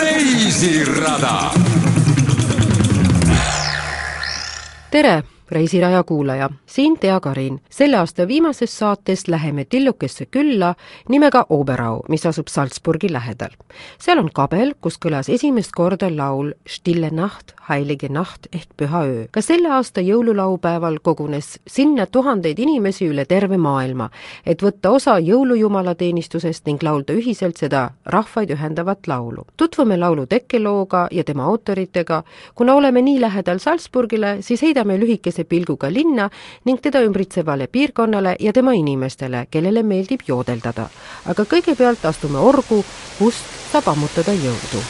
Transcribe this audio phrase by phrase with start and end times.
[0.00, 1.52] reisirada.
[4.90, 7.60] tere reisiraja kuulaja, siin Tea Karin.
[7.70, 10.74] selle aasta viimases saates läheme tillukesse külla
[11.08, 13.50] nimega Oberau, mis asub Salzburgi lähedal.
[13.98, 19.26] seal on kabel, kus kõlas esimest korda laul Stille Nacht, Heilige Nacht ehk Püha öö.
[19.30, 24.10] ka selle aasta jõululaupäeval kogunes sinna tuhandeid inimesi üle terve maailma,
[24.46, 29.46] et võtta osa jõulujumala teenistusest ning laulda ühiselt seda rahvaid ühendavat laulu.
[29.56, 32.22] tutvume laulu tekkelooga ja tema autoritega,
[32.54, 36.30] kuna oleme nii lähedal Salzburgile, siis heidame lühikese pilguga linna
[36.64, 40.88] ning teda ümbritsevale piirkonnale ja tema inimestele, kellele meeldib joodeldada.
[41.26, 42.84] aga kõigepealt astume orgu,
[43.18, 44.84] kust saab ammutada jõudu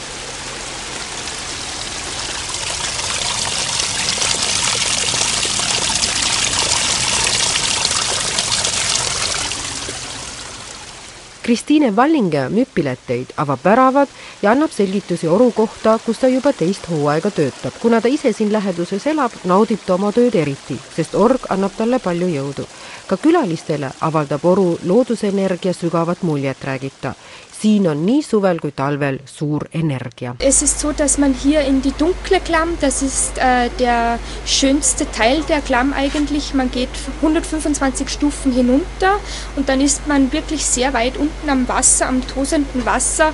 [11.41, 14.09] Kristiine Vallinge müüb pileteid, avab väravad
[14.43, 17.73] ja annab selgitusi oru kohta, kus ta juba teist hooaega töötab.
[17.81, 21.99] kuna ta ise siin läheduses elab, naudib ta oma tööd eriti, sest org annab talle
[21.99, 22.65] palju jõudu.
[23.07, 27.15] ka külalistele avaldab oru loodusenergia sügavat muljet, räägib ta
[27.61, 30.33] siin on nii suvel kui talvel suur Energia.
[30.39, 35.09] Es ist so, dass man hier in die dunkle Klamm, das ist äh, der schönste
[35.11, 36.53] Teil der Klamm eigentlich.
[36.55, 36.89] Man geht
[37.21, 39.19] 125 Stufen hinunter
[39.55, 43.33] und dann ist man wirklich sehr weit unten am Wasser, am tosenden Wasser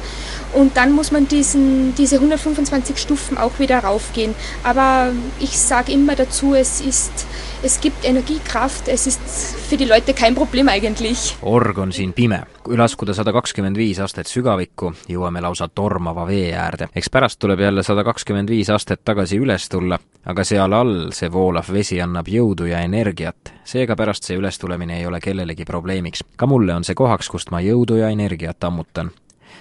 [0.53, 4.35] und dann muss man diesen, diese 125 Stufen auch wieder raufgehen.
[4.63, 7.25] Aber ich sage immer dazu, es ist
[7.67, 9.21] es gibt Energiekraft, es ist
[9.69, 11.35] für die Leute kein Problem eigentlich.
[11.41, 12.43] org on siin pime.
[12.63, 16.87] kui laskuda sada kakskümmend viis astet sügavikku, jõuame lausa tormava vee äärde.
[16.95, 21.31] eks pärast tuleb jälle sada kakskümmend viis astet tagasi üles tulla, aga seal all see
[21.31, 23.53] voolav vesi annab jõudu ja energiat.
[23.63, 26.23] seega pärast see ülestulemine ei ole kellelegi probleemiks.
[26.37, 29.11] ka mulle on see kohaks, kust ma jõudu ja energiat ammutan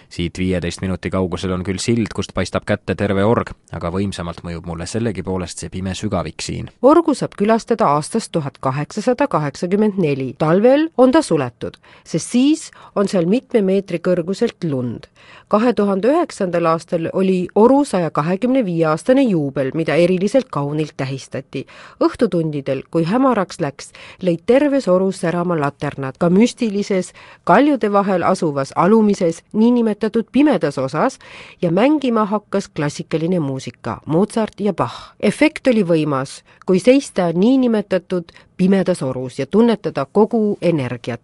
[0.09, 4.67] siit viieteist minuti kaugusel on küll sild, kust paistab kätte terve org, aga võimsamalt mõjub
[4.71, 6.71] mulle sellegipoolest see pime sügavik siin.
[6.83, 10.35] orgu saab külastada aastast tuhat kaheksasada kaheksakümmend neli.
[10.39, 15.07] talvel on ta suletud, sest siis on seal mitme meetri kõrguselt lund.
[15.49, 21.67] kahe tuhande üheksandal aastal oli Oru saja kahekümne viie aastane juubel, mida eriliselt kaunilt tähistati.
[22.01, 23.93] õhtutundidel, kui hämaraks läks,
[24.23, 27.13] lõid terves Orus särama laternad ka müstilises
[27.45, 31.19] kaljude vahel asuvas alumises niinimetatud nimetatud pimedas osas
[31.63, 35.15] ja mängima hakkas klassikaline muusika, Mozart ja Bach.
[35.21, 41.21] efekt oli võimas, kui seista niinimetatud pimedas orus ja tunnetada kogu energiat.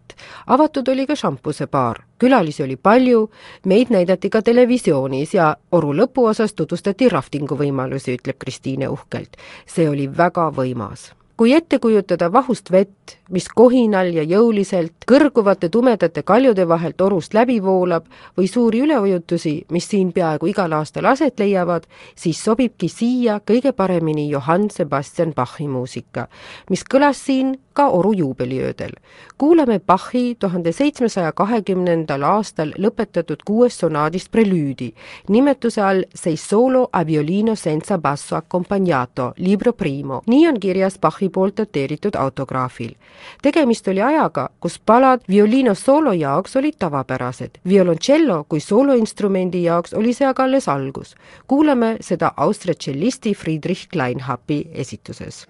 [0.47, 3.31] avatud oli ka šampusebaar, külalisi oli palju,
[3.67, 9.37] meid näidati ka televisioonis ja oru lõpuosas tutvustati raftingu võimalusi, ütleb Kristiine uhkelt.
[9.67, 16.23] see oli väga võimas kui ette kujutada vahust vett, mis kohinal ja jõuliselt kõrguvate tumedate
[16.23, 18.07] kaljude vahelt orust läbi voolab
[18.39, 24.29] või suuri üleujutusi, mis siin peaaegu igal aastal aset leiavad, siis sobibki siia kõige paremini
[24.31, 26.29] Johann Sebastian Bachi muusika,
[26.71, 28.93] mis kõlas siin ka Oru juubeliöödel.
[29.39, 34.93] kuulame Bachi tuhande seitsmesaja kahekümnendal aastal lõpetatud kuuest sonaadist prelüüdi
[35.29, 40.23] nimetuse all Sei solo a violino senza basso accompagnato, libro primo.
[40.27, 42.95] nii on kirjas Bachi poolt dateeritud autograafil
[43.43, 47.59] tegemist oli ajaga, kus palad violiino soolo jaoks olid tavapärased.
[47.69, 51.15] violoncello kui sooloinstrumendi jaoks oli see aga alles algus.
[51.47, 55.47] kuulame seda Austria tšellisti Friedrich Kleinhapi esituses.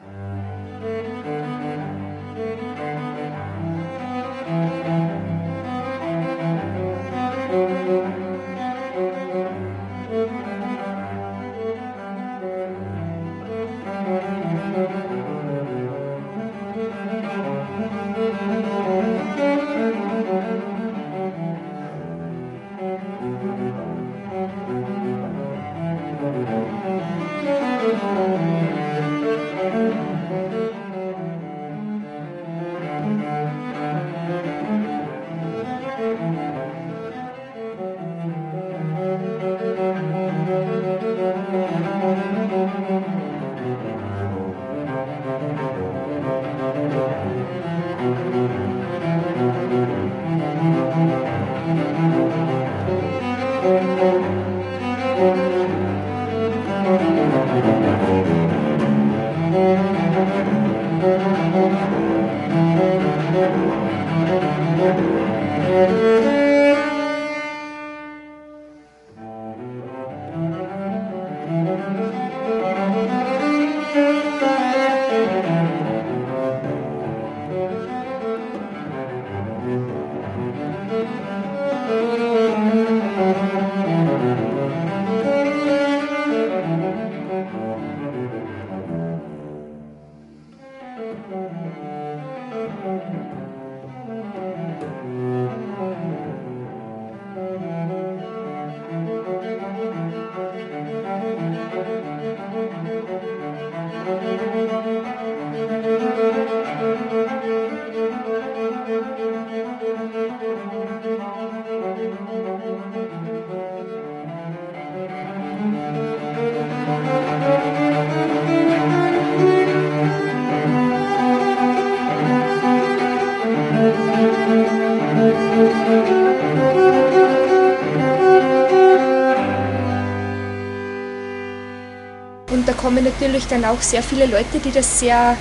[133.23, 135.37] natürlich dann auch sehr viele Leute, die das sehr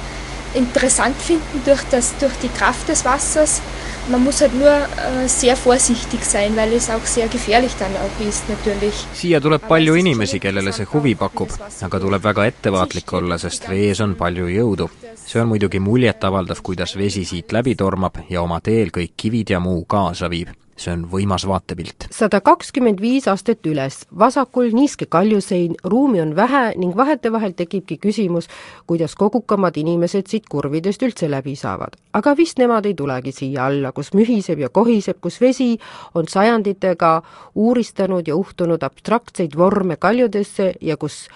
[0.53, 3.61] interessant finden durch, das, durch die Kraft des Wassers.
[4.09, 8.27] Man muss halt nur äh, sehr vorsichtig sein, weil es auch sehr gefährlich dann auch
[8.27, 9.07] ist natürlich.
[9.13, 14.01] siia tuleb palju inimesi, kellele see huvi pakub, aga tuleb väga ettevaatlik olla, sest vees
[14.01, 14.89] on palju jõudu.
[15.25, 19.59] see on muidugi muljetavaldav, kuidas vesi siit läbi tormab ja oma teel kõik kivid ja
[19.59, 20.49] muu kaasa viib
[20.81, 22.07] see on võimas vaatepilt.
[22.11, 28.49] sada kakskümmend viis astet üles, vasakul niiske kaljusein, ruumi on vähe ning vahetevahel tekibki küsimus,
[28.87, 31.97] kuidas kogukamad inimesed siit kurvidest üldse läbi saavad.
[32.13, 35.77] aga vist nemad ei tulegi siia alla, kus mühiseb ja kohiseb, kus vesi
[36.15, 37.21] on sajanditega
[37.55, 41.27] uuristanud ja uhtunud abstraktseid vorme kaljudesse ja kus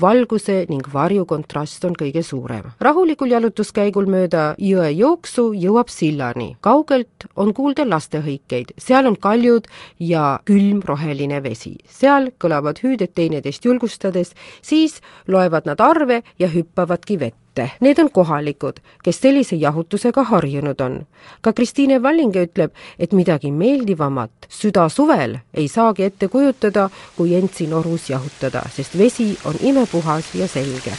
[0.00, 2.72] valguse ning varju kontrast on kõige suurem.
[2.80, 6.56] rahulikul jalutuskäigul mööda jõe jooksu jõuab sillani.
[6.60, 9.66] kaugelt on kuulda lastehõikeid, seal on kaljud
[9.98, 11.76] ja külm roheline vesi.
[11.88, 17.70] seal kõlavad hüüded teineteist julgustades, siis loevad nad arve ja hüppavadki vette ette.
[17.80, 21.06] Need on kohalikud, kes sellise jahutusega harjunud on.
[21.40, 27.54] ka Kristiine Vallinge ütleb, et midagi meeldivamat süda suvel ei saagi ette kujutada, kui end
[27.54, 30.92] siin orus jahutada, sest vesi on imepuhas ja selge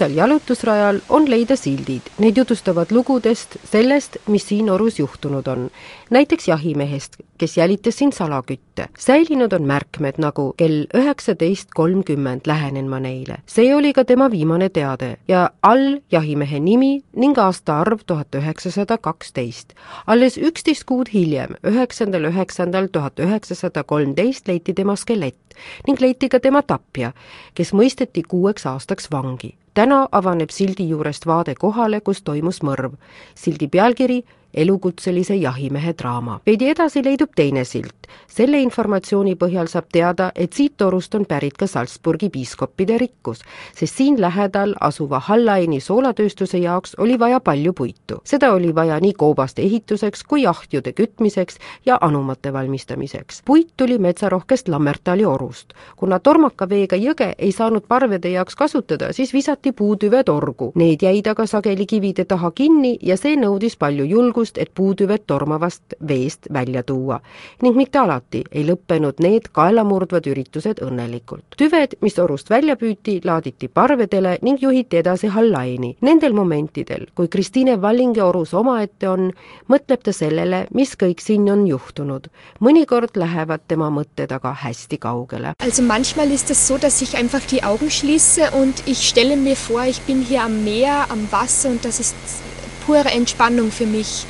[0.00, 5.70] kitsal jalutusrajal on leida sildid, need jutustavad lugudest, sellest, mis siin orus juhtunud on.
[6.10, 8.88] näiteks jahimehest, kes jälitas siin salakütte.
[8.98, 13.36] säilinud on märkmed nagu kell üheksateist kolmkümmend lähenen ma neile.
[13.46, 19.74] see oli ka tema viimane teade ja all jahimehe nimi ning aastaarv tuhat üheksasada kaksteist.
[20.06, 25.54] alles üksteist kuud hiljem, üheksandal üheksandal tuhat üheksasada kolmteist leiti tema skelett
[25.86, 27.12] ning leiti ka tema tapja,
[27.54, 32.96] kes mõisteti kuueks aastaks vangi täna avaneb sildi juurest vaade kohale, kus toimus mõrv.
[33.34, 34.24] sildi pealkiri
[34.54, 36.40] elukutselise jahimehe draama.
[36.46, 37.94] veidi edasi leidub teine silt.
[38.26, 43.42] selle informatsiooni põhjal saab teada, et siit torust on pärit ka Salzburgi piiskoppide rikkus,
[43.74, 48.20] sest siin lähedal asuva Hallaini soolatööstuse jaoks oli vaja palju puitu.
[48.24, 53.42] seda oli vaja nii koobaste ehituseks kui ahjude kütmiseks ja anumate valmistamiseks.
[53.44, 55.72] puit tuli metsarohkest Lammertali orust.
[55.96, 60.72] kuna tormaka veega jõge ei saanud parvede jaoks kasutada, siis visati puutüved orgu.
[60.74, 65.26] Need jäid aga sageli kivide taha kinni ja see nõudis palju julgust julgust, et puutüved
[65.26, 67.20] tormavast veest välja tuua.
[67.62, 71.44] ning mitte alati ei lõppenud need kaelamurdvad üritused õnnelikult.
[71.56, 75.96] tüved, mis orust välja püüti, laaditi parvedele ning juhiti edasi Hallaini.
[76.00, 79.32] Nendel momentidel, kui Kristiine Vallinge orus omaette on,
[79.68, 82.28] mõtleb ta sellele, mis kõik siin on juhtunud.
[82.60, 85.52] mõnikord lähevad tema mõtted aga hästi kaugele.
[85.58, 89.56] Also manchmal ist es so, dass ich einfach die Augen schließe und ich stelle mir
[89.56, 92.49] vor, ich bin hier am Meer, am Wasser und das ist
[92.86, 94.26] pure Entspannung für mich.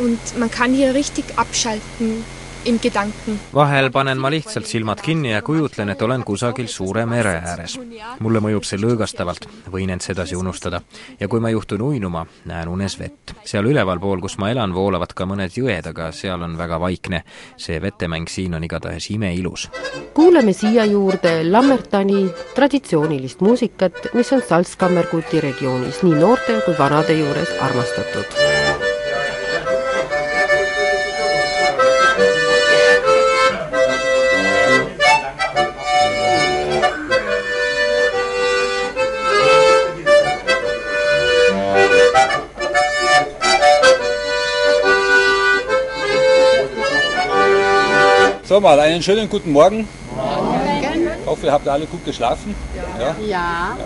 [0.00, 2.24] Und man kann hier richtig abschalten.
[3.54, 7.78] Vahel panen ma lihtsalt silmad kinni ja kujutlen, et olen kusagil suure mere ääres.
[8.20, 10.80] mulle mõjub see lõõgastavalt, võin end sedasi unustada.
[11.20, 13.34] ja kui ma juhtun uinuma, näen unes vett.
[13.44, 17.22] seal ülevalpool, kus ma elan, voolavad ka mõned jõed, aga seal on väga vaikne.
[17.56, 19.70] see vetemäng siin on igatahes imeilus.
[20.14, 27.54] kuulame siia juurde Lammertani traditsioonilist muusikat, mis on Salzkammerguti regioonis nii noorte kui vanade juures
[27.60, 28.85] armastatud
[48.56, 49.86] So, mal einen schönen guten Morgen.
[50.16, 51.08] Morgen.
[51.20, 52.54] Ich hoffe, ihr habt alle gut geschlafen.
[52.74, 53.14] Ja.
[53.20, 53.26] ja.
[53.28, 53.76] ja.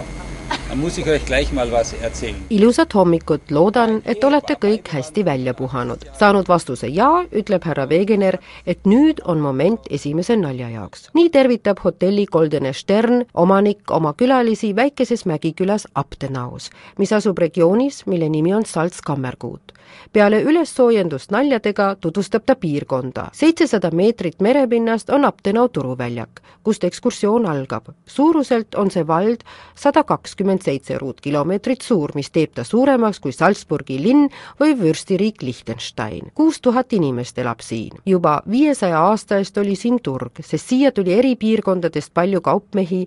[0.68, 2.36] Dann muss ich euch gleich mal was erzählen.
[2.48, 6.04] ilusat hommikut, loodan, et olete kõik hästi välja puhanud.
[6.18, 11.10] saanud vastuse ja, ütleb härra Wegener, et nüüd on moment esimese nalja jaoks.
[11.14, 18.28] nii tervitab hotelli Goldene Stern omanik oma külalisi väikeses mägikülas Aptenaus, mis asub regioonis, mille
[18.28, 19.79] nimi on Salzkammergut
[20.12, 23.28] peale ülessoojendust naljadega tutvustab ta piirkonda.
[23.32, 27.88] seitsesada meetrit merepinnast on Aptenau turuväljak, kust ekskursioon algab.
[28.06, 29.44] suuruselt on see vald
[29.74, 34.28] sada kakskümmend seitse ruutkilomeetrit suur, mis teeb ta suuremaks kui Salzburgi linn
[34.60, 36.32] või vürstiriik Liechtenstein.
[36.34, 37.92] kuus tuhat inimest elab siin.
[38.06, 43.06] juba viiesaja aasta eest oli siin turg, sest siia tuli eri piirkondadest palju kaupmehi,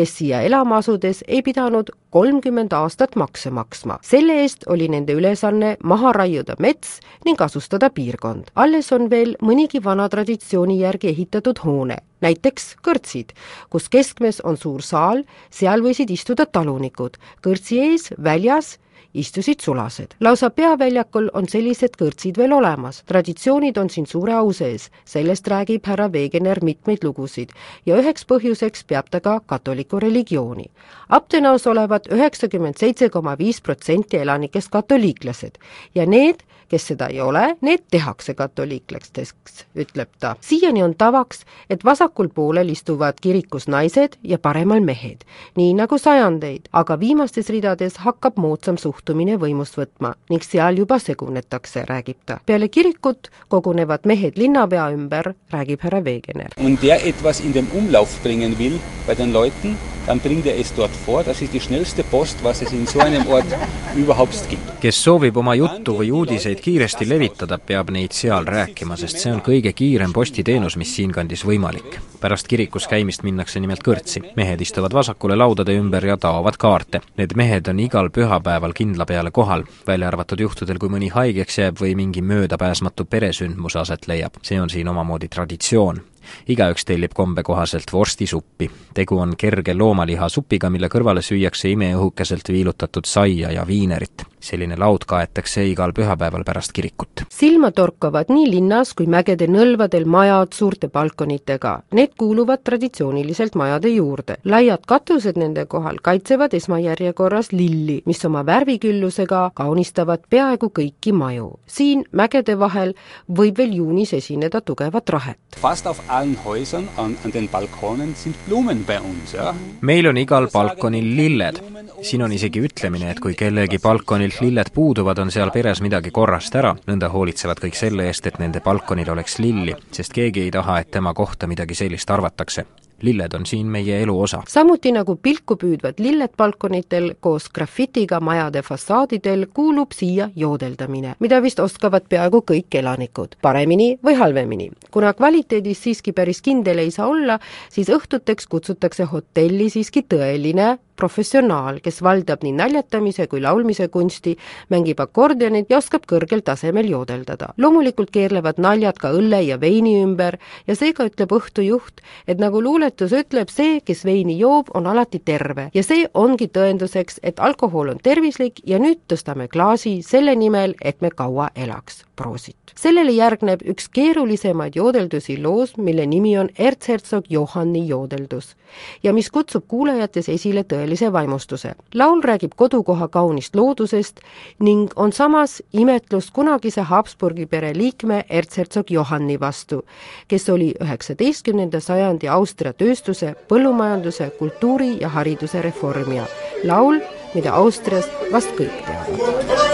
[0.00, 3.98] kes siia elama asudes ei pidanud kolmkümmend aastat makse maksma.
[4.02, 8.48] selle eest oli nende ülesanne maha raiuda mets ning asustada piirkond.
[8.54, 13.34] alles on veel mõnigi vana traditsiooni järgi ehitatud hoone, näiteks kõrtsid,
[13.70, 18.78] kus keskmes on suur saal, seal võisid istuda talunikud, kõrtsi ees väljas
[19.14, 20.14] istusid sulased.
[20.20, 25.86] lausa peaväljakul on sellised kõrtsid veel olemas, traditsioonid on siin suure au sees, sellest räägib
[25.86, 27.50] härra Wegener mitmeid lugusid
[27.86, 30.70] ja üheks põhjuseks peab ta ka katoliku religiooni.
[31.08, 35.58] Abtenaus olevat üheksakümmend seitse koma viis protsenti elanikest katoliiklased
[35.94, 40.36] ja need, kes seda ei ole, need tehakse katoliiklasteks, ütleb ta.
[40.40, 45.24] siiani on tavaks, et vasakul poolel istuvad kirikus naised ja paremal mehed,
[45.58, 51.84] nii nagu sajandeid, aga viimastes ridades hakkab moodsam suhtumine võimust võtma ning seal juba segunetakse,
[51.90, 52.40] räägib ta.
[52.46, 56.54] peale kirikut kogunevad mehed linnapea ümber, räägib härra Wegener.
[56.58, 60.72] Und der etwas in den Umlauf bringen will bei den Leuten, dann bringt er es
[60.74, 63.46] dort vor, das ist die schnellste Post, was es in so einem Ort
[63.96, 64.80] überhaupt gibt.
[64.80, 69.40] kes soovib oma juttu või uudiseid kiiresti levitada, peab neid seal rääkima, sest see on
[69.44, 71.98] kõige kiirem postiteenus, mis siinkandis võimalik.
[72.20, 74.22] pärast kirikus käimist minnakse nimelt kõrtsi.
[74.36, 77.00] mehed istuvad vasakule laudade ümber ja taovad kaarte.
[77.16, 81.80] Need mehed on igal pühapäeval kindla peale kohal, välja arvatud juhtudel, kui mõni haigeks jääb
[81.80, 84.32] või mingi möödapääsmatu peresündmus aset leiab.
[84.42, 86.00] see on siin omamoodi traditsioon
[86.48, 88.70] igaüks tellib kombe kohaselt vorstisuppi.
[88.94, 94.24] tegu on kerge loomalihasupiga, mille kõrvale süüakse imeõhukeselt viilutatud saia ja viinerit.
[94.40, 97.24] selline laud kaetakse igal pühapäeval pärast kirikut.
[97.28, 101.82] silma torkavad nii linnas kui mägede nõlvadel majad suurte balkonitega.
[101.92, 104.36] Need kuuluvad traditsiooniliselt majade juurde.
[104.44, 111.58] laiad katused nende kohal kaitsevad esmajärjekorras lilli, mis oma värviküllusega kaunistavad peaaegu kõiki maju.
[111.66, 112.94] siin mägede vahel
[113.28, 115.38] võib veel juunis esineda tugevat rahet.
[115.60, 119.54] Fast auf allen Häusern an, an den Balkonen sind Blumen bei uns, ja.
[119.80, 121.60] meil on igal balkonil lilled.
[122.02, 126.54] siin on isegi ütlemine, et kui kellegi balkonilt lilled puuduvad, on seal peres midagi korrast
[126.60, 126.74] ära.
[126.88, 130.90] nõnda hoolitsevad kõik selle eest, et nende balkonil oleks lilli, sest keegi ei taha, et
[130.90, 132.66] tema kohta midagi sellist arvatakse
[133.02, 134.42] lilled on siin meie elu osa.
[134.48, 141.60] samuti nagu pilku püüdvad lilled balkonitel koos grafitiga majade fassaadidel kuulub siia joodeldamine, mida vist
[141.60, 144.70] oskavad peaaegu kõik elanikud, paremini või halvemini.
[144.90, 147.38] kuna kvaliteedis siiski päris kindel ei saa olla,
[147.70, 154.36] siis õhtuteks kutsutakse hotelli siiski tõeline professionaal, kes valdab nii naljatamise kui laulmise kunsti,
[154.72, 157.54] mängib akordionit ja oskab kõrgel tasemel joodeldada.
[157.56, 163.14] loomulikult keerlevad naljad ka õlle ja veini ümber ja seega ütleb õhtujuht, et nagu luuletus
[163.16, 168.02] ütleb, see, kes veini joob, on alati terve ja see ongi tõenduseks, et alkohol on
[168.02, 172.04] tervislik ja nüüd tõstame klaasi selle nimel, et me kaua elaks.
[172.20, 172.56] Proosit!
[172.80, 178.54] sellele järgneb üks keerulisemaid joodeldusi loos, mille nimi on ertshertsog Johanni joodeldus
[179.02, 181.74] ja mis kutsub kuulajates esile tõelise vaimustuse.
[181.94, 184.20] laul räägib kodukoha kaunist loodusest
[184.58, 189.84] ning on samas imetlus kunagise Habsburgi pere liikme ertshertsog Johanni vastu,
[190.28, 196.26] kes oli üheksateistkümnenda sajandi Austria tööstuse, põllumajanduse, kultuuri ja hariduse reformija.
[196.64, 197.00] laul,
[197.34, 199.70] mida Austrias vast kõik teavad.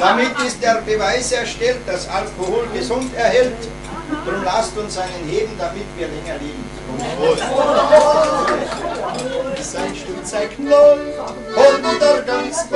[0.00, 3.56] Damit ist der Beweis erstellt, dass Alkohol gesund erhält.
[4.24, 6.64] Drum lasst uns einen heben, damit wir länger leben.
[9.60, 11.14] Sein Stück zeigt null
[11.56, 12.66] und der ganz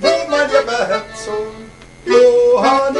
[0.00, 1.52] Wo mein lieber Herzog
[2.04, 2.99] Johannes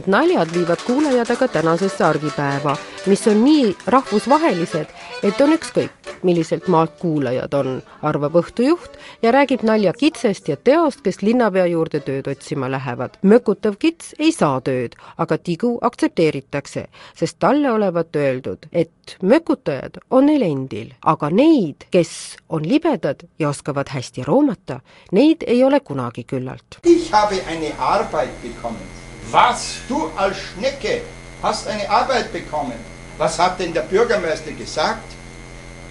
[0.00, 2.76] mitmed naljad viivad kuulajad aga tänasesse argipäeva,
[3.06, 4.86] mis on nii rahvusvahelised,
[5.22, 5.90] et on ükskõik,
[6.22, 12.00] milliselt maalt kuulajad on, arvab õhtujuht ja räägib nalja kitsest ja teost, kes linnapea juurde
[12.00, 13.18] tööd otsima lähevad.
[13.22, 20.26] mökutav kits ei saa tööd, aga tigu aktsepteeritakse, sest talle olevat öeldud, et mökutajad on
[20.26, 24.80] neil endil, aga neid, kes on libedad ja oskavad hästi roomata,
[25.12, 26.80] neid ei ole kunagi küllalt.
[26.84, 28.99] Ich habe eine Arbeit bekommen.
[29.30, 29.76] Was?
[29.88, 31.02] Du als Schnecke
[31.42, 32.78] hast eine Arbeit bekommen.
[33.18, 35.04] Was hat denn der Bürgermeister gesagt?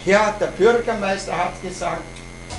[0.05, 2.03] Ja, der Bürgermeister hat gesagt,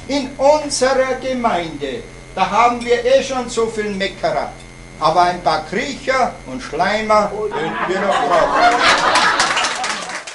[0.09, 2.03] in unserer Gemeinde,
[2.35, 4.53] da haben wir eh schon so viel Meckerer.
[5.01, 9.21] Aber ein paar Kriecher und Schleimer könnten wir noch brauchen.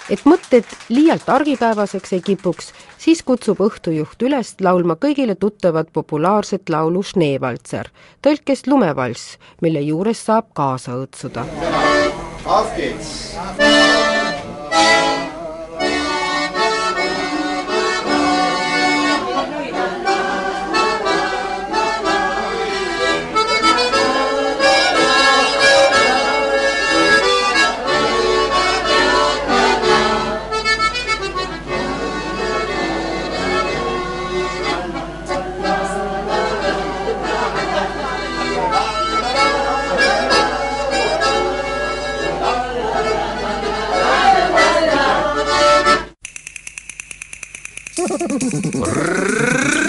[0.09, 2.71] et mõtted liialt argipäevaseks ei kipuks,
[3.05, 7.91] siis kutsub õhtujuht üles laulma kõigile tuttavat populaarset laulu Schneevaltser,
[8.25, 11.45] tõlkes lumevalss, mille juures saab kaasa õõtsuda.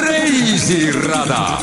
[0.06, 1.58] Reisirada.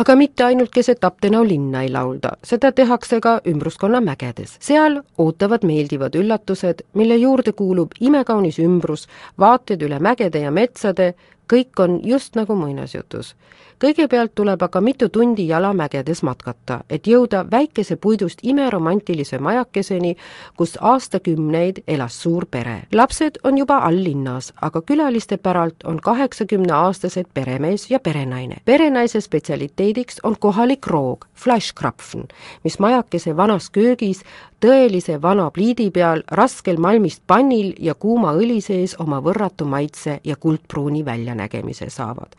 [0.00, 4.56] aga mitte ainult keset Aptenau linna ei laulda, seda tehakse ka ümbruskonna mägedes.
[4.60, 11.14] seal ootavad meeldivad üllatused, mille juurde kuulub imekaunis ümbrus, vaated üle mägede ja metsade,
[11.52, 13.34] kõik on just nagu muinasjutus
[13.80, 20.16] kõigepealt tuleb aga mitu tundi jalamägedes matkata, et jõuda väikese puidust imeromantilise majakeseni,
[20.56, 22.82] kus aastakümneid elas suur pere.
[22.92, 28.56] lapsed on juba all linnas, aga külaliste päralt on kaheksakümneaastased peremees ja perenaine.
[28.64, 32.28] perenaise spetsialiteediks on kohalik roog, flaškrapfen,
[32.64, 34.22] mis majakese vanas köögis
[34.60, 40.36] tõelise vana pliidi peal raskel malmist pannil ja kuuma õli sees oma võrratu maitse ja
[40.36, 41.04] kuldpruuni
[41.40, 42.32] väljanägemise saavad.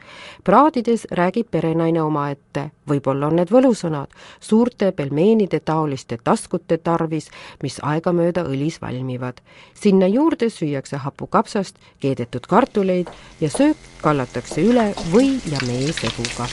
[0.43, 4.07] praadides räägib perenaine omaette, võib-olla on need võlusõnad,
[4.39, 7.29] suurte pelmeenide taoliste taskute tarvis,
[7.63, 9.41] mis aegamööda õlis valmivad.
[9.73, 13.07] sinna juurde süüakse hapukapsast keedetud kartuleid
[13.41, 16.47] ja söök kallatakse üle või ja meeseguga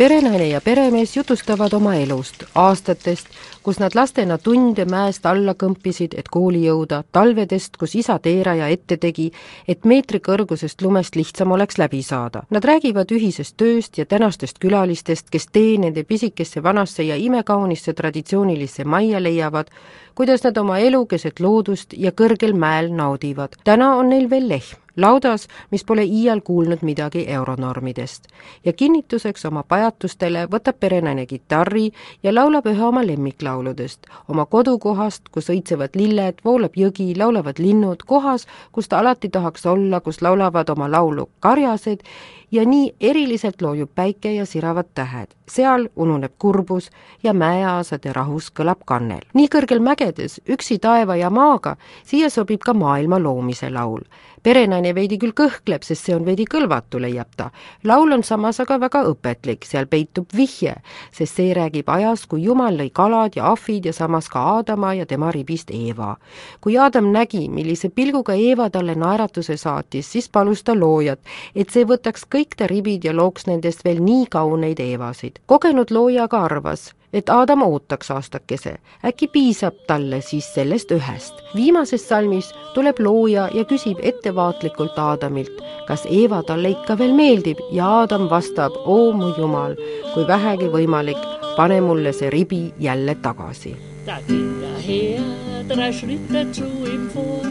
[0.00, 3.26] perenaine ja peremees jutustavad oma elust, aastatest,
[3.62, 8.96] kus nad lastena tunde mäest alla kõmpisid, et kooli jõuda, talvedest, kus isa teeraja ette
[8.96, 9.30] tegi,
[9.68, 12.42] et meetri kõrgusest lumest lihtsam oleks läbi saada.
[12.50, 18.84] Nad räägivad ühisest tööst ja tänastest külalistest, kes tee nende pisikesse vanasse ja imekaunisse traditsioonilisse
[18.84, 19.70] majja leiavad,
[20.14, 23.56] kuidas nad oma elu keset loodust ja kõrgel mäel naudivad.
[23.64, 28.26] täna on neil veel lehm laudas, mis pole iial kuulnud midagi euronormidest.
[28.64, 31.90] ja kinnituseks oma pajatustele võtab perenaine kitarri
[32.22, 33.06] ja laulab ühe oma
[33.50, 39.66] lemmiklauludest, oma kodukohast, kus õitsevad lilled, voolab jõgi, laulavad linnud, kohas, kus ta alati tahaks
[39.66, 42.02] olla, kus laulavad oma laulu karjased
[42.50, 45.26] ja nii eriliselt loojub päike ja siravad tähed.
[45.50, 46.90] seal ununeb kurbus
[47.22, 49.20] ja mäeaasade rahus kõlab kannel.
[49.34, 54.00] nii kõrgel mägedes, üksi taeva ja maaga, siia sobib ka maailma loomise laul
[54.42, 57.50] perenaine veidi küll kõhkleb, sest see on veidi kõlvatu, leiab ta.
[57.84, 60.74] laul on samas aga väga õpetlik, seal peitub vihje,
[61.12, 65.06] sest see räägib ajast, kui Jumal lõi kalad ja ahvid ja samas ka Aadama ja
[65.06, 66.16] tema ribist Eeva.
[66.60, 71.20] kui Aadam nägi, millise pilguga Eeva talle naeratuse saatis, siis palus ta loojat,
[71.54, 75.38] et see võtaks kõik ta ribid ja looks nendest veel nii kauneid Eevasid.
[75.46, 81.34] kogenud looja aga arvas, et Aadam ootaks aastakese, äkki piisab talle siis sellest ühest.
[81.54, 87.88] viimases salmis tuleb looja ja küsib ettevaatlikult Aadamilt, kas Eeva talle ikka veel meeldib ja
[88.00, 89.76] Aadam vastab, oo mu jumal,
[90.14, 91.18] kui vähegi võimalik,
[91.56, 93.76] pane mulle see ribi jälle tagasi.
[94.06, 95.20] Da ging er her,
[95.68, 97.44] drei Schritte zu ihm vor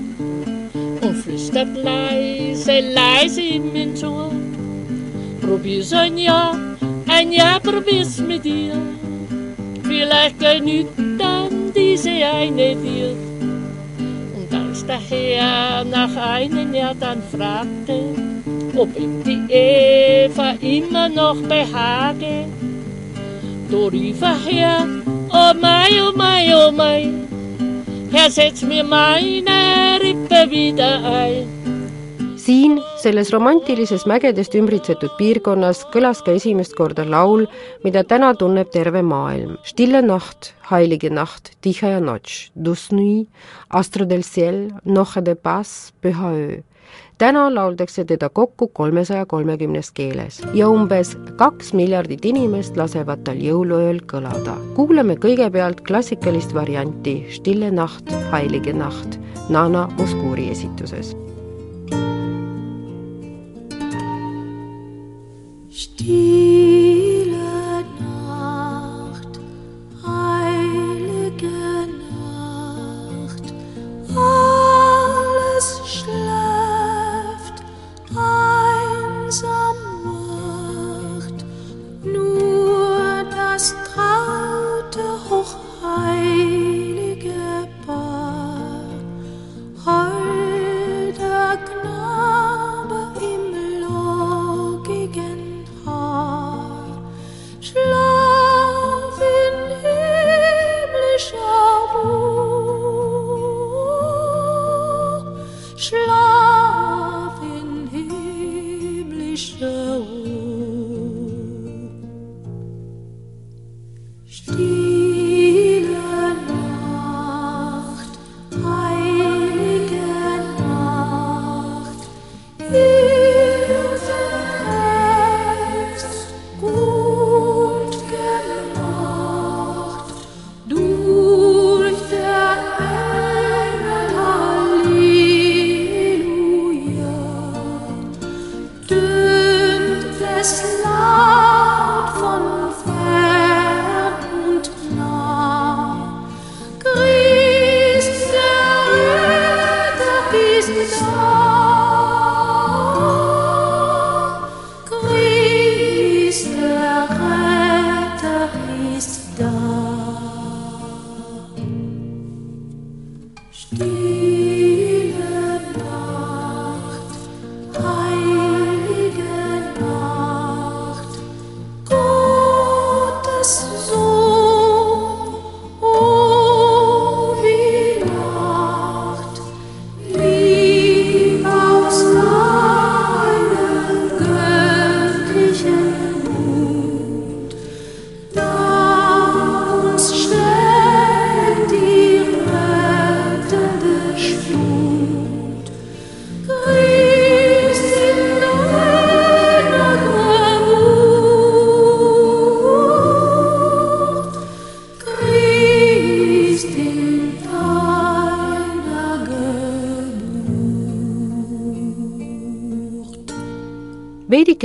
[1.01, 4.31] und flüstert leise, leise in mein Tor.
[5.41, 6.55] Probier's ein Jahr,
[7.07, 8.73] ein Jahr probier's mit dir.
[9.83, 13.15] Vielleicht genügt dann diese eine dir.
[14.35, 18.15] Und als der Herr nach einem Jahr dann fragte,
[18.75, 22.45] ob ihm die Eva immer noch behage,
[23.71, 24.87] da rief er her,
[25.31, 27.09] oh mei, oh mei, oh mei,
[28.11, 31.78] Herr, setz mir meine Rippe wieder ein.
[32.49, 37.45] Siin, selles romantilises mägedest ümbritsetud piirkonnas kõlas ka esimest korda laul,
[37.83, 39.59] mida täna tunneb terve maailm.
[39.69, 43.29] Stille Nacht, Heilige Nacht, Tichaya Notš, Dus Nuit,
[43.69, 46.57] Astro del Ciel, Noche de Paz, Püha öö
[47.19, 53.99] täna lauldakse teda kokku kolmesaja kolmekümnes keeles ja umbes kaks miljardit inimest lasevad tal jõuluööl
[54.09, 54.55] kõlada.
[54.75, 61.13] kuulame kõigepealt klassikalist varianti Stille Nacht, Heilige Nacht Nana Moskuuri esituses.
[66.09, 66.88] Stille
[109.39, 109.78] show.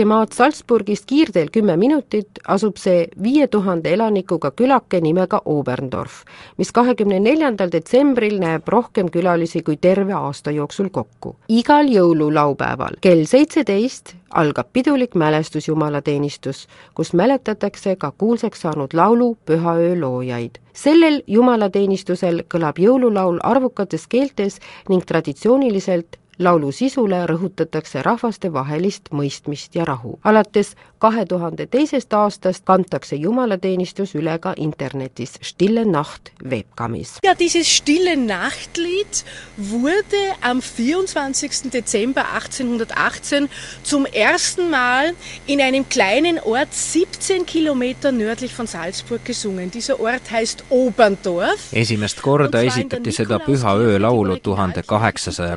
[0.05, 6.25] Veidike maad Salzburgist kiirteel kümme minutit asub see viie tuhande elanikuga külake nimega Oberndorf,
[6.59, 11.37] mis kahekümne neljandal detsembril näeb rohkem külalisi kui terve aasta jooksul kokku.
[11.49, 20.01] igal jõululaupäeval kell seitseteist algab pidulik mälestusjumalateenistus, kus mäletatakse ka kuulsaks saanud laulu Püha öö
[20.01, 20.59] loojaid.
[20.73, 30.19] sellel jumalateenistusel kõlab jõululaul arvukates keeltes ning traditsiooniliselt laulu sisule rõhutatakse rahvastevahelist mõistmist ja rahu.
[30.25, 37.19] alates kahe tuhande teisest aastast kantakse jumalateenistus üle ka internetis Stille Nacht webkamis.
[37.25, 39.25] Ja, dieses Stille Nachtlied
[39.59, 41.71] wurde am 24.
[41.73, 43.49] Dezember 1818
[43.83, 45.13] zum ersten Mal
[45.47, 49.71] in einem kleinen Ort 17 Kilometer nördlich von Salzburg gesungen.
[49.71, 51.73] Dieser Ort heißt Oberndorf.
[51.73, 55.57] esimest korda esitati seda Püha öö laulu tuhande kaheksasaja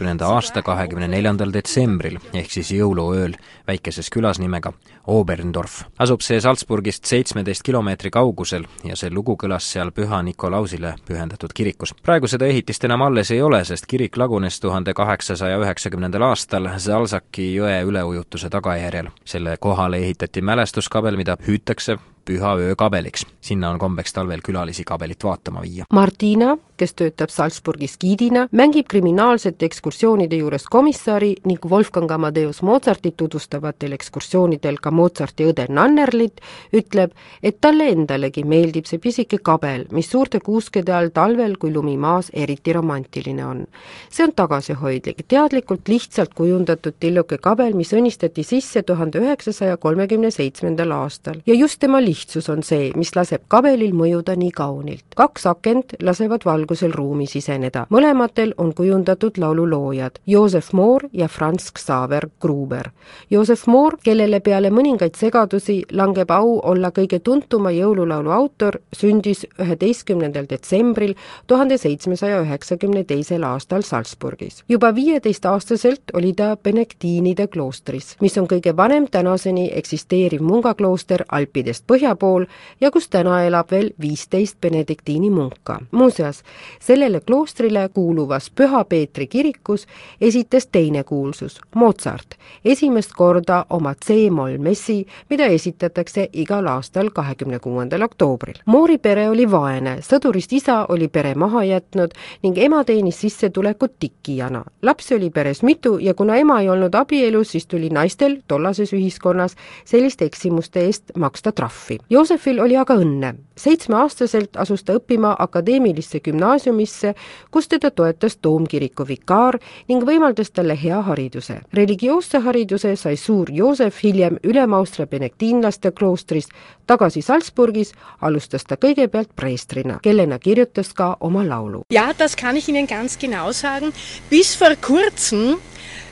[0.00, 3.34] kaheksateistkümnenda aasta kahekümne neljandal detsembril ehk siis jõuluööl
[3.68, 4.72] väikeses külas nimega
[5.06, 5.84] Oberndorf.
[5.98, 11.94] asub see Salzburgist seitsmeteist kilomeetri kaugusel ja see lugu kõlas seal Püha Nikolausile pühendatud kirikus.
[12.02, 17.54] praegu seda ehitist enam alles ei ole, sest kirik lagunes tuhande kaheksasaja üheksakümnendal aastal Zalzaki
[17.54, 19.10] jõe üleujutuse tagajärjel.
[19.24, 23.26] selle kohale ehitati mälestuskabel, mida hüütakse püha öö kabeliks.
[23.40, 25.84] sinna on kombeks talvel külalisi kabelit vaatama viia.
[25.92, 33.92] Martina, kes töötab Salzburgis giidina, mängib kriminaalsete ekskursioonide juures komissari ning Wolfgang Amadeus Mozartit tutvustavatel
[33.98, 36.40] ekskursioonidel ka Mozarti õde Nannerlit,
[36.76, 37.12] ütleb,
[37.42, 42.30] et talle endalegi meeldib see pisike kabel, mis suurte kuuskede all talvel, kui lumi maas,
[42.32, 43.66] eriti romantiline on.
[44.10, 50.92] see on tagasihoidlik, teadlikult lihtsalt kujundatud tilluke kabel, mis õnnistati sisse tuhande üheksasaja kolmekümne seitsmendal
[50.96, 55.04] aastal ja just tema lihtsus on see, mis laseb kabelil mõjuda nii kaunilt.
[55.16, 62.28] kaks akent lasevad valgusel ruumi siseneda, mõlematel on kujundatud laululoojad Joosef Moor ja Franz Xaver
[62.40, 62.90] Gruber.
[63.30, 70.46] Joosef Moor, kellele peale mõningaid segadusi langeb au olla kõige tuntuma jõululaulu autor, sündis üheteistkümnendal
[70.50, 74.62] detsembril tuhande seitsmesaja üheksakümne teisel aastal Salzburgis.
[74.68, 82.14] juba viieteistaastaselt oli ta Benediktiinide kloostris, mis on kõige vanem tänaseni eksisteeriv mungaklooster Alpidest põhja
[82.16, 82.46] pool
[82.80, 85.80] ja kus täna elab veel viisteist benediktiini munka.
[85.90, 86.42] muuseas,
[86.80, 89.86] sellele kloostrile kuuluvas Püha Peetri kirikus
[90.20, 98.02] esitas teine kuulsus, Mozart, esimest korda oma C-moll messi, mida esitatakse igal aastal kahekümne kuuendal
[98.02, 98.62] oktoobril.
[98.66, 104.64] Moori pere oli vaene, sõdurist isa oli pere maha jätnud ning ema teenis sissetulekut tikijana.
[104.82, 109.56] lapsi oli peres mitu ja kuna ema ei olnud abielus, siis tuli naistel tollases ühiskonnas
[109.84, 111.98] selliste eksimuste eest maksta trahvi.
[112.10, 113.34] Joosefil oli aga õnne.
[113.62, 117.14] Seitsmeaastaselt asus ta õppima akadeemilisse gümnaasiumisse,
[117.50, 121.60] kus teda toetas toomkiriku vikaar ning võimaldas talle hea hariduse.
[121.72, 126.48] religioosse hariduse sai suur Joosef hiljem Ülem-Austria benediktiinlaste kloostris,
[126.86, 131.82] tagasi Salzburgis alustas ta kõigepealt preestrina, kellena kirjutas ka oma laulu.
[131.92, 133.92] Ja, das kann ich Ihnen ganz genau sagen.
[134.30, 135.58] Bis vor kurzem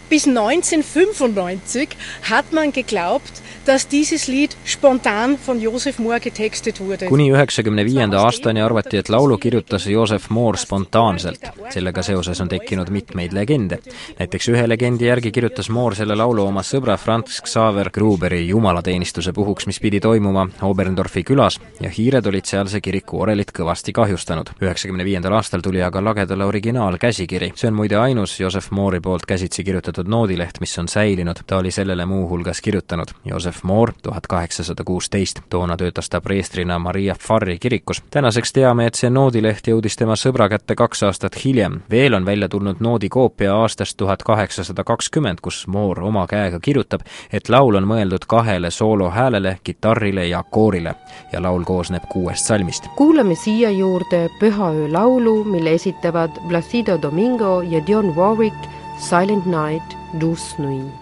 [0.08, 1.96] bis 1995
[2.30, 7.06] hat man geglaubt, dass dieses Lied spontan von Josef Moor getextet wurde.
[7.06, 11.40] kuni üheksakümne viienda aastani arvati, et laulu kirjutas Josef Moor spontaanselt.
[11.70, 13.78] sellega seoses on tekkinud mitmeid legende.
[14.18, 19.66] näiteks ühe legendi järgi kirjutas Moor selle laulu oma sõbra Franz Xaver Gruberi jumalateenistuse puhuks,
[19.66, 24.50] mis pidi toimuma Oberndorfi külas ja hiired olid sealse kiriku orelit kõvasti kahjustanud.
[24.62, 27.52] üheksakümne viiendal aastal tuli aga lagedale originaalkäsikiri.
[27.54, 31.36] see on muide ainus Josef Moori poolt käsitsi kirjutatud noodileht, mis on säilinud.
[31.46, 35.40] ta oli sellele muuhulgas kirjutanud Joseph Moor, tuhat kaheksasada kuusteist.
[35.50, 38.02] toona töötas ta preestrina Maria Farri kirikus.
[38.10, 41.80] tänaseks teame, et see noodileht jõudis tema sõbra kätte kaks aastat hiljem.
[41.90, 47.00] veel on välja tulnud noodi koopia aastast tuhat kaheksasada kakskümmend, kus Moor oma käega kirjutab,
[47.32, 50.94] et laul on mõeldud kahele soolohäälele, kitarrile ja koorile
[51.32, 52.88] ja laul koosneb kuuest salmist.
[52.96, 60.58] kuulame siia juurde Pühaöö laulu, mille esitavad Placido Domingo ja Dion Warwick Silent Night, Douce
[60.58, 60.92] Nuit.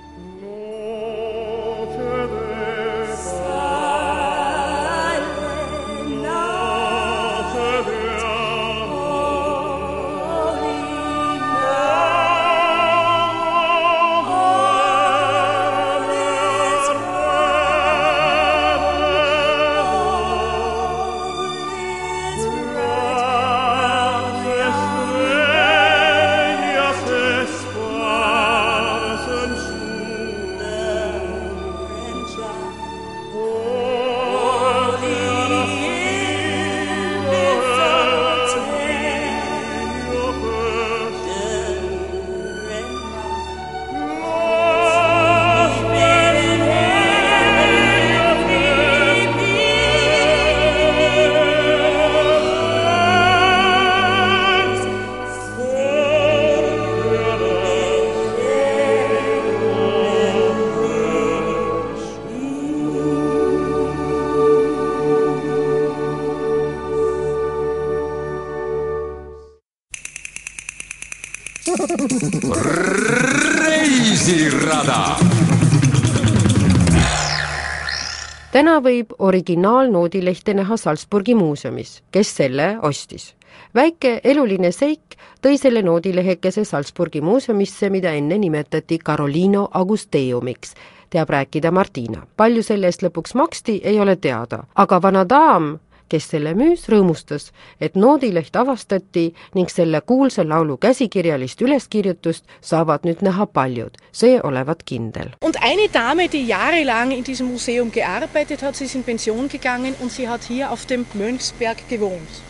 [78.96, 83.34] Võib originaalnoodilehte näha Salzburgi muuseumis, kes selle ostis.
[83.74, 90.74] väike eluline seik tõi selle noodilehekese Salzburgi muuseumisse, mida enne nimetati Carolino Augusteumiks
[91.10, 92.26] teab rääkida Martina.
[92.36, 97.50] palju selle eest lõpuks maksti, ei ole teada, aga vana daam kes selle müüs, rõõmustas,
[97.80, 103.96] et noodileht avastati ning selle kuulsa laulu käsikirjalist üleskirjutust saavad nüüd näha paljud.
[104.12, 105.32] see olevat kindel.
[105.40, 109.94] Und eine Dame, die jahrelang in diesem Museum gearbeitet hat, sie ist in Pension gegangen
[110.00, 112.42] und sie hat hier auf dem Mönchsberg gewohnt.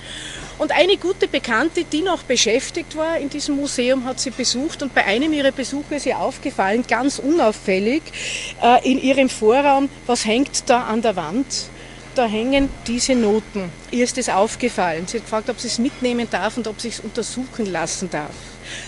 [0.59, 4.95] Und eine gute Bekannte, die noch beschäftigt war in diesem Museum, hat sie besucht und
[4.95, 8.03] bei einem ihrer Besuche ist ihr aufgefallen, ganz unauffällig,
[8.62, 11.69] äh, in ihrem Vorraum, was hängt da an der Wand?
[12.17, 13.71] Da hängen diese Noten.
[13.91, 15.07] Ihr ist es aufgefallen.
[15.07, 18.31] Sie hat gefragt, ob sie es mitnehmen darf und ob sie es untersuchen lassen darf.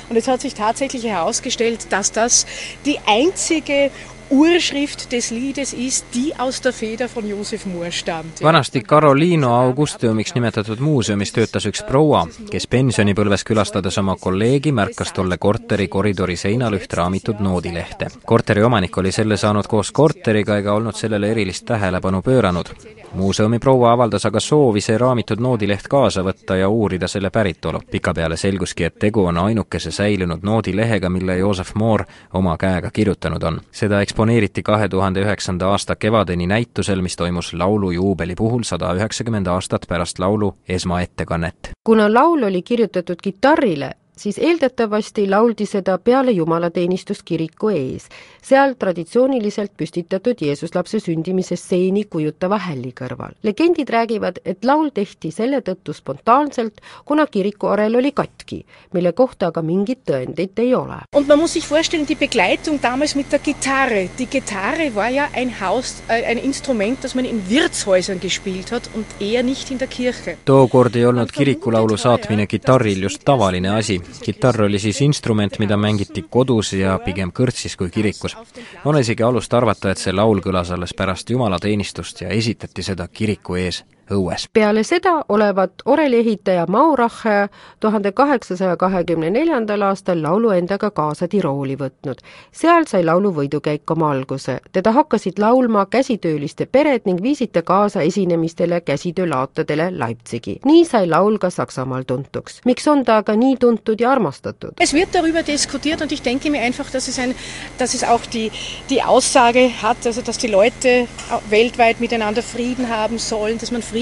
[0.09, 2.47] Und es hat sich tatsächlich herausgestellt, dass das
[2.85, 3.91] die einzige
[4.31, 8.43] Urschrift des Liedes ist, die aus der Feder von Josef Mohr stammt.
[8.43, 15.39] vanasti Carolino Augustiumiks nimetatud muuseumis töötas üks proua, kes pensionipõlves külastades oma kolleegi, märkas tolle
[15.39, 18.11] korteri koridori seinal üht raamitud noodilehte.
[18.25, 22.77] korteri omanik oli selle saanud koos korteriga ega olnud sellele erilist tähelepanu pööranud
[23.13, 27.81] muuseumi proua avaldas aga soovi see raamitud noodileht kaasa võtta ja uurida selle päritolu.
[27.91, 33.61] pikapeale selguski, et tegu on ainukese säilinud noodilehega, mille Joosef Moor oma käega kirjutanud on.
[33.73, 39.47] seda eksponeeriti kahe tuhande üheksanda aasta kevadeni näitusel, mis toimus laulu juubeli puhul sada üheksakümmend
[39.47, 41.71] aastat pärast laulu esmaettekannet.
[41.85, 48.09] kuna laul oli kirjutatud kitarrile, siis eeldatavasti lauldi seda peale jumalateenistust kiriku ees,
[48.43, 53.33] seal traditsiooniliselt püstitatud Jeesuslapse sündimise stseeni kujutava hälli kõrval.
[53.43, 59.63] legendid räägivad, et laul tehti selle tõttu spontaanselt, kuna kirikuorel oli katki, mille kohta aga
[59.63, 61.01] mingit tõendit ei ole.
[61.15, 64.09] Und man muss sich vorstellen, die Begleitung damals mit der Gitarre.
[64.19, 68.91] Die Gitarre war ja ein Haus, äh, ein Instrument, das man in Wirtshäusern gespielt hat
[68.95, 70.37] und eher nicht in der Kirche.
[70.45, 76.25] tookord ei olnud kirikulaulu saatmine kitarril just tavaline asi kitarr oli siis instrument, mida mängiti
[76.31, 78.37] kodus ja pigem kõrtsis kui kirikus.
[78.85, 83.57] on isegi alust arvata, et see laul kõlas alles pärast jumalateenistust ja esitati seda kiriku
[83.57, 84.49] ees õues.
[84.53, 87.49] peale seda olevat oreliehitaja Maurache
[87.81, 92.23] tuhande kaheksasaja kahekümne neljandal aastal laulu endaga kaasa Tirooli võtnud.
[92.53, 94.61] seal sai laulu võidukäik oma alguse.
[94.73, 100.61] teda hakkasid laulma käsitööliste pered ning viisid ta kaasa esinemistele käsitöölaatadele Leipzigi.
[100.65, 102.61] nii sai laul ka Saksamaal tuntuks.
[102.65, 104.73] miks on ta aga nii tuntud ja armastatud?
[104.81, 107.35] Es wird darüber diskutiert und ich denke mir einfach, dass es ein,
[107.79, 108.51] dass es auch die,
[108.91, 111.07] die Aussage hat, also dass die Leute
[111.51, 113.98] weltweit miteinander Frieden haben sollen, dass man Frieden.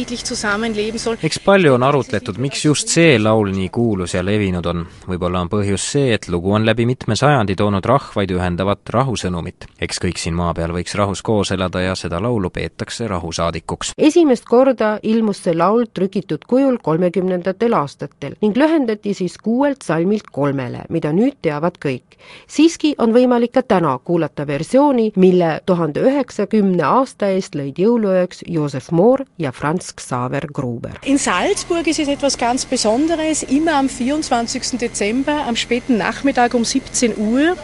[1.22, 4.82] Eks palju on arutletud, miks just see laul nii kuulus ja levinud on.
[5.08, 9.68] võib-olla on põhjus see, et lugu on läbi mitme sajandi toonud rahvaid ühendavat rahusõnumit.
[9.80, 13.94] eks kõik siin maa peal võiks rahus koos elada ja seda laulu peetakse rahusaadikuks.
[13.98, 20.84] esimest korda ilmus see laul trükitud kujul kolmekümnendatel aastatel ning lühendati siis kuuelt salmilt kolmele,
[20.88, 22.18] mida nüüd teavad kõik.
[22.48, 28.90] siiski on võimalik ka täna kuulata versiooni, mille tuhande üheksakümne aasta eest lõid jõuluööks Joosef
[28.90, 30.90] Moor ja Franz Franz Xaver Gruber.
[31.04, 33.42] In Salzburg ist es etwas ganz Besonderes.
[33.42, 34.78] Immer am 24.
[34.78, 37.56] Dezember, am späten Nachmittag um 17 Uhr,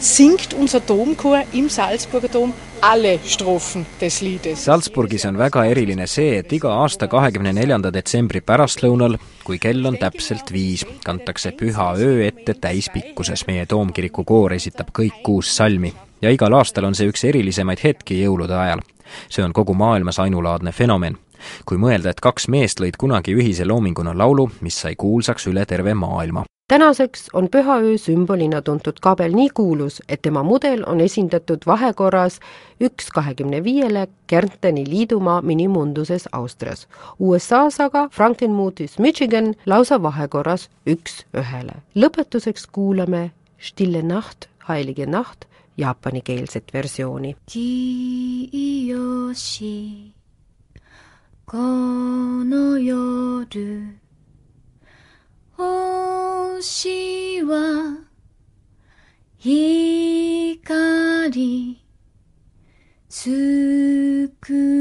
[0.00, 4.64] singt unser Domchor im Salzburger Dom alle Strophen des Liedes.
[4.64, 9.96] Salzburgis on väga eriline see, et iga aasta kahekümne neljanda detsembri pärastlõunal, kui kell on
[10.00, 13.46] täpselt viis, kantakse püha öö ette täispikkuses.
[13.46, 18.22] meie toomkiriku koor esitab kõik kuus salmi ja igal aastal on see üks erilisemaid hetki
[18.22, 18.80] jõulude ajal.
[19.28, 21.16] see on kogu maailmas ainulaadne fenomen
[21.66, 25.94] kui mõelda, et kaks meest lõid kunagi ühise loominguna laulu, mis sai kuulsaks üle terve
[25.94, 26.44] maailma.
[26.68, 32.40] tänaseks on pühaöö sümbolina tuntud kabel nii kuulus, et tema mudel on esindatud vahekorras
[32.80, 36.88] üks kahekümne viiele Kärnteni liidumaa minimunduses Austrias.
[37.18, 41.82] USA-s aga Frankenmuthis Michigan lausa vahekorras üks ühele.
[41.94, 47.36] lõpetuseks kuulame Stille Nacht, Heilige Nacht jaapanikeelset versiooni.
[51.48, 54.00] この夜
[55.56, 58.00] 星は
[59.38, 60.42] 光
[63.08, 64.75] つく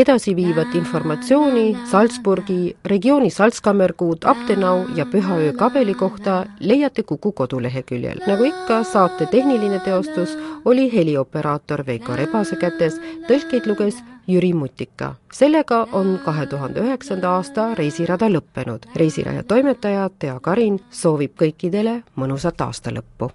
[0.00, 8.18] edasiviivat informatsiooni Salzburgi regiooni Salzkammergut, Abtenau ja Pühaöö kabeli kohta leiate Kuku koduleheküljel.
[8.26, 15.14] nagu ikka, saate tehniline teostus oli helioperaator Veiko Rebase kätes, tõlkeid luges Jüri Mutika.
[15.32, 18.86] sellega on kahe tuhande üheksanda aasta reisirada lõppenud.
[18.96, 23.30] reisiraja toimetaja Tea Karin soovib kõikidele mõnusat aastalõppu.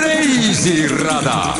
[0.00, 1.54] reisirada